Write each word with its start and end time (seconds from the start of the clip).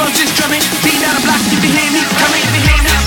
Drugs 0.00 0.18
is 0.18 0.32
drumming, 0.34 0.62
beat 0.82 0.98
down 0.98 1.14
the 1.14 1.20
block 1.20 1.36
if 1.52 1.62
you 1.62 1.68
hear 1.76 1.92
me 1.92 2.00
coming, 2.16 2.40
if 2.40 2.54
you 2.56 2.62
hear 2.72 2.82
me. 2.84 2.99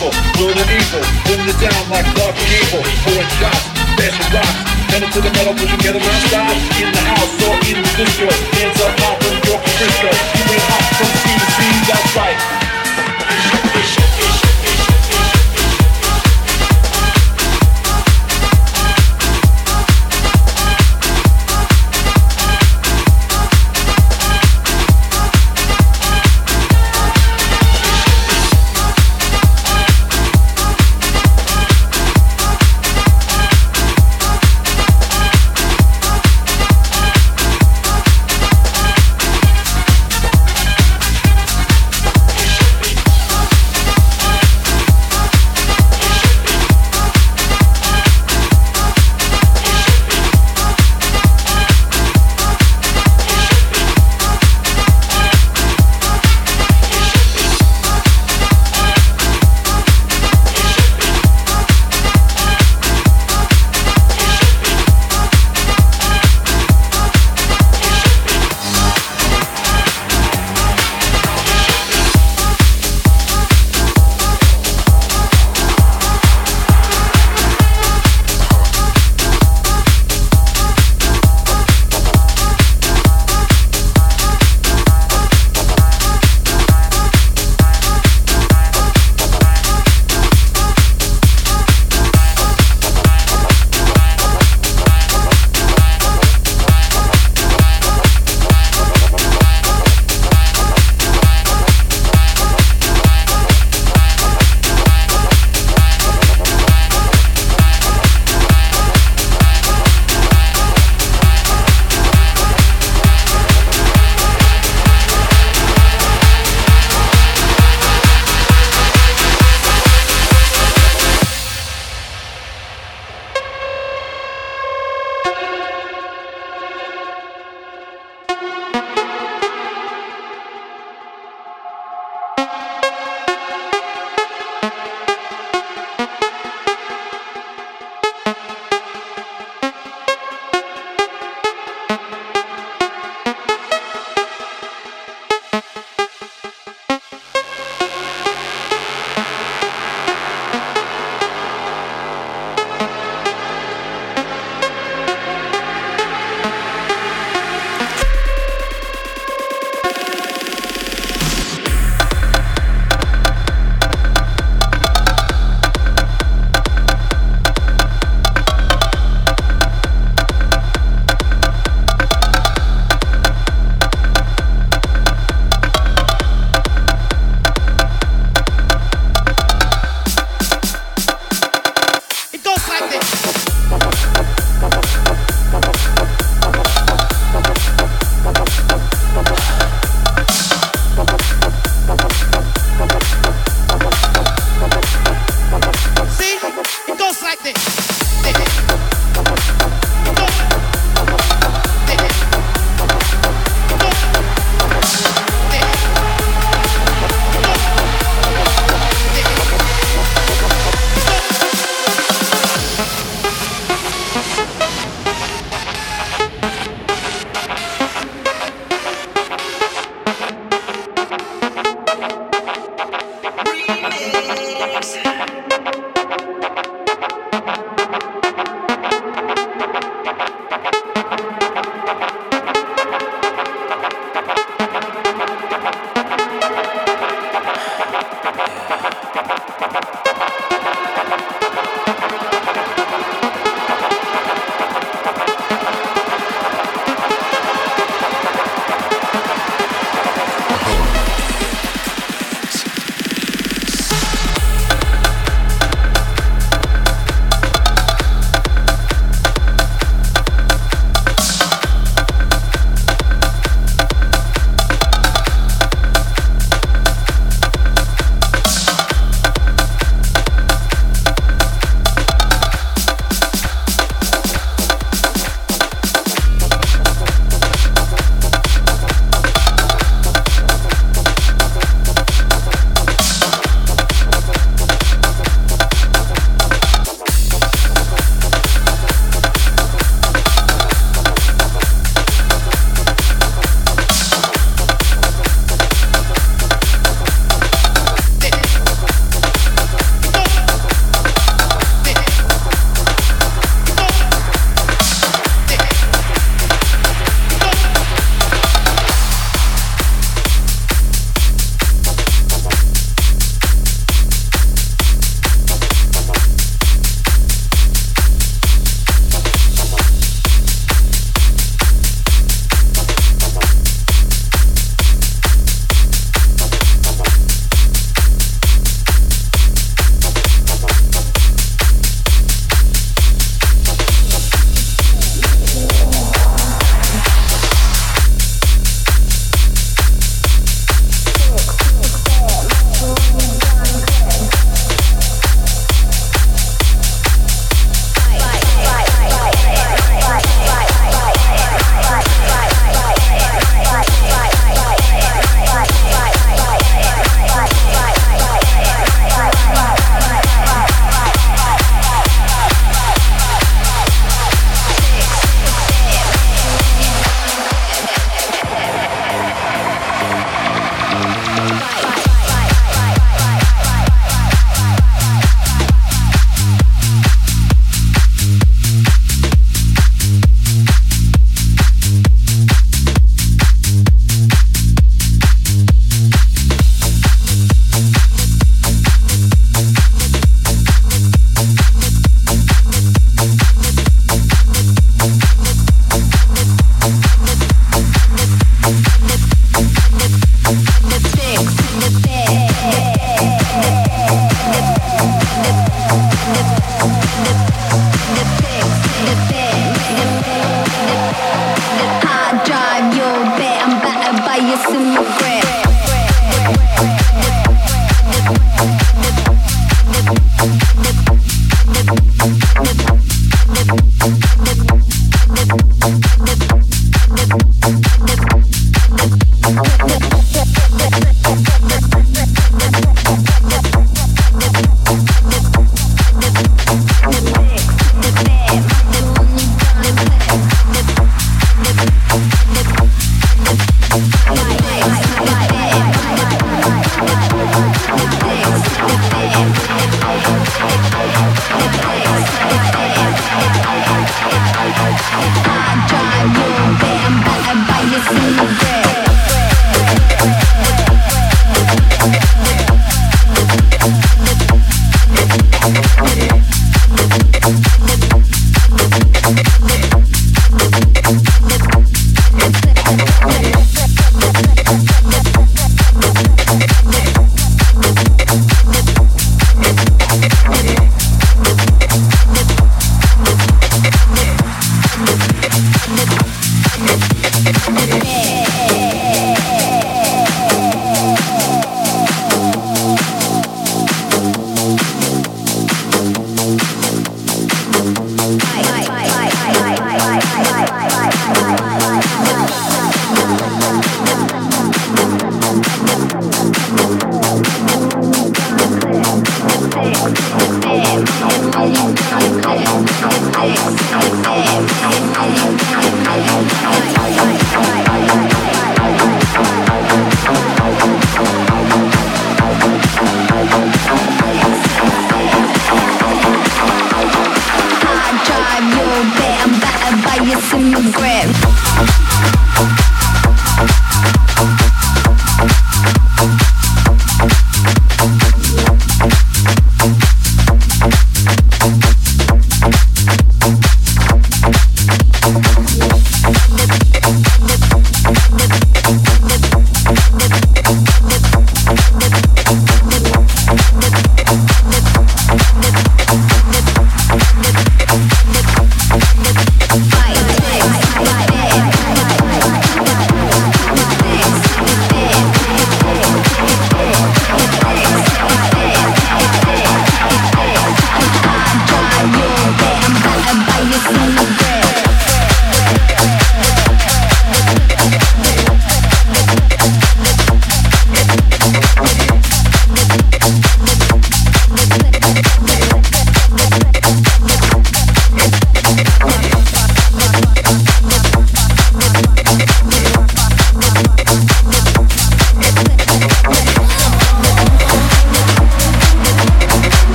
evil, 0.00 0.12
will 0.40 0.54
the 0.54 0.64
evil, 0.64 1.04
boom 1.28 1.44
it 1.44 1.58
down 1.60 1.82
like 1.90 2.06
Clark 2.16 2.36
and 2.36 2.52
evil. 2.56 2.82
Pouring 3.04 3.32
shots, 3.36 3.68
bashing 3.96 4.32
rocks, 4.32 4.60
pedal 4.88 5.08
to 5.12 5.20
the 5.20 5.30
metal, 5.36 5.54
put 5.54 5.68
together 5.68 6.00
my 6.00 6.16
style 6.28 6.56
In 6.80 6.88
the 6.92 7.02
house 7.04 7.34
or 7.44 7.54
in 7.68 7.76
the 7.76 7.88
studio, 7.92 8.28
hands 8.56 8.80
up 8.80 8.96
high 8.96 9.18
from 9.20 9.36
your 9.44 9.60
to 9.60 9.86
You 10.36 10.44
ain't 10.56 10.66
hot 10.72 10.84
from 10.96 11.10
sea 11.20 11.36
to 11.36 11.48
scene 11.52 11.80
that's 11.88 12.16
right. 12.16 12.59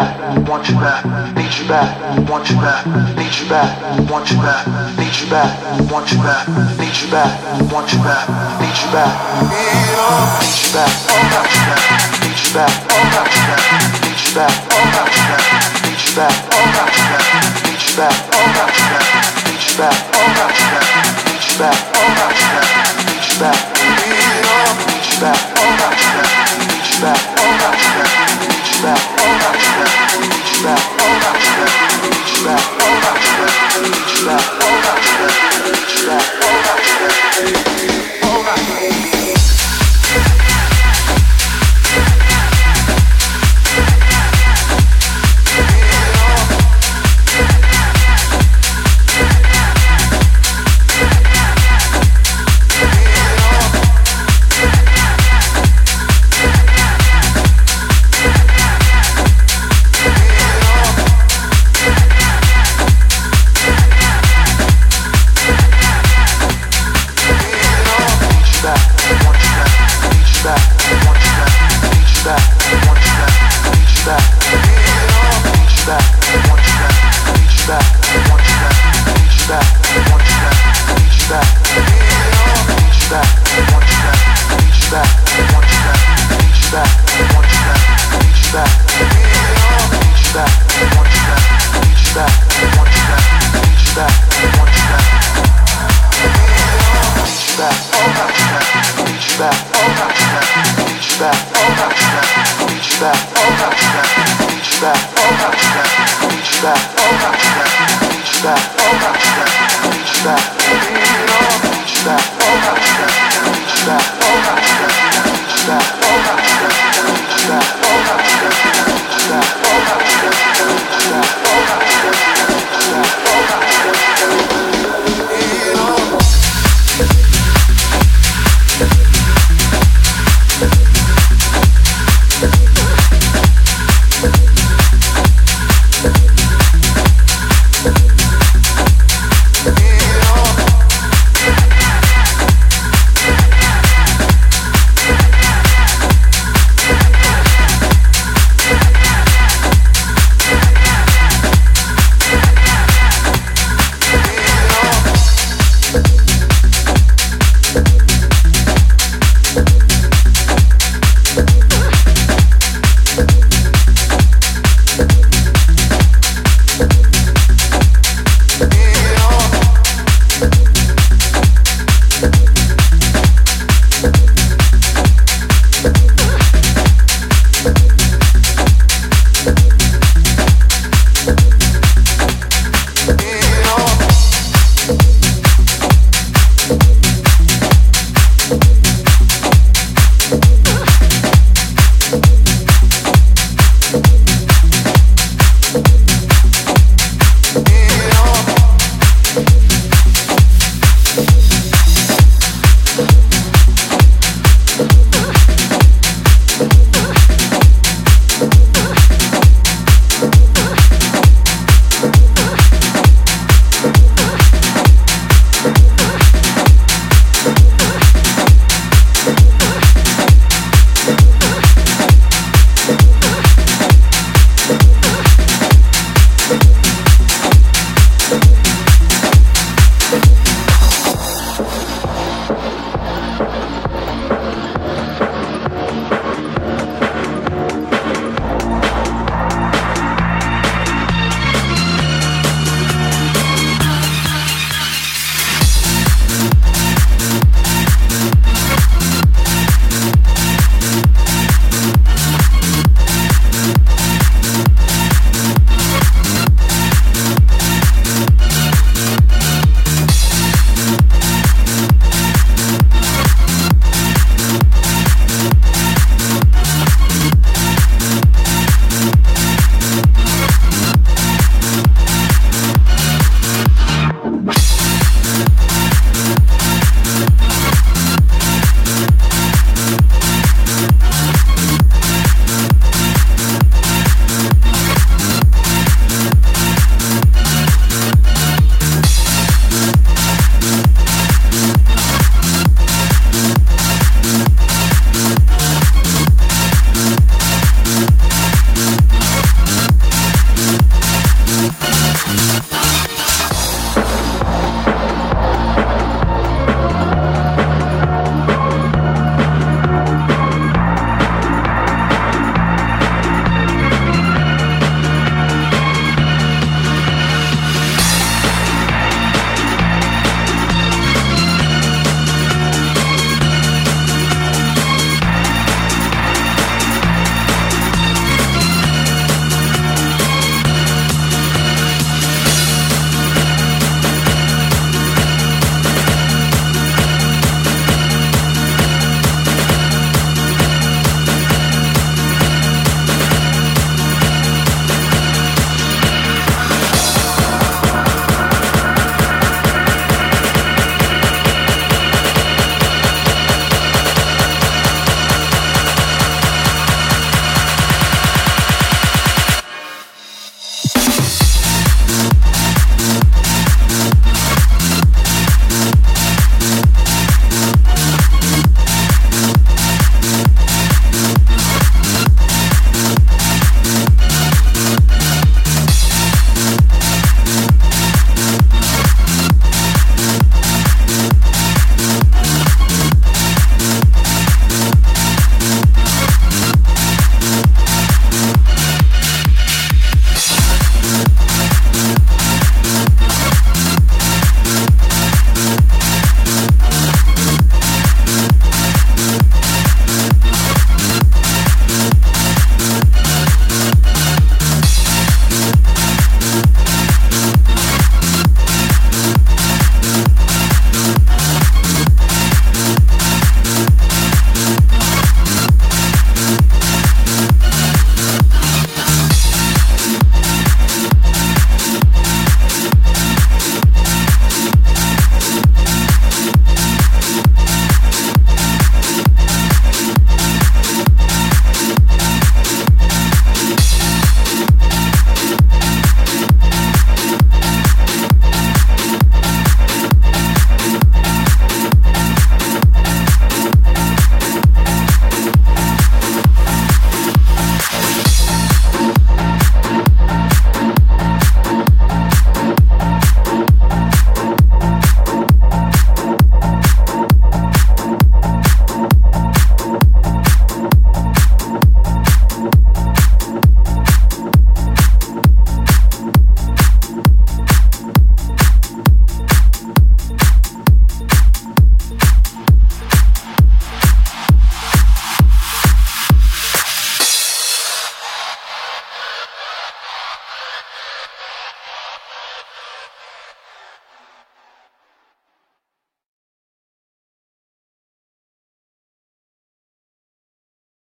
back, 0.00 1.36
Need 1.36 1.52
you 1.58 1.68
back? 1.68 1.94
want 2.30 2.48
you 2.50 2.56
back, 2.56 2.86
need 3.16 3.34
you 3.34 3.48
back, 3.48 3.80
Want 4.10 4.30
you 4.30 4.36
back? 4.40 4.66
Need 4.96 5.14
you 5.20 5.28
back? 5.30 5.60
want 5.90 6.10
you 6.10 6.18
back, 6.18 6.48
need 6.80 6.96
you 6.96 7.10
back, 7.10 7.30
we 7.60 7.66
want 7.70 7.92
you 7.92 7.98
back, 8.00 8.28
need 8.60 8.76
you 8.80 8.80
back, 8.80 8.80
Need 8.80 8.80
you 8.80 8.90
back? 8.90 9.14
Need 9.60 10.56
you 10.60 10.70
back, 10.72 10.92
need 12.20 12.38
you 12.38 12.40
back, 12.40 12.40
Need 12.40 12.40
you 12.40 12.52
back? 12.54 12.74
Need 12.80 14.16
you 14.16 14.20
back, 14.20 14.20
need 14.20 14.20
you 14.20 14.20
back, 14.20 14.20
need 14.20 14.20
you 14.20 14.34
back, 14.34 14.54
need 14.60 14.96
you 15.00 15.04
back, 15.20 15.64
need 15.80 16.00
you 16.00 16.16
back, 16.16 16.34
need 16.40 17.80
you 17.80 17.96
back, 18.00 18.00
need 18.00 18.00
you 18.00 18.06
back, 18.20 18.86
need 19.44 19.60
you 19.60 19.76
back, 19.76 19.96
need 20.00 21.44
you 21.44 21.58
back, 21.60 21.60
need 21.60 21.60
you 21.60 21.60
back, 21.60 21.86
need 23.06 23.24
you 23.26 23.38
back, 23.40 23.58
need 24.60 25.04
you 25.04 25.18
back, 25.20 25.20
need 25.20 25.20
you 25.20 25.20
back, 25.20 26.24
need 26.68 26.88
you 26.88 27.02
back. 27.02 27.29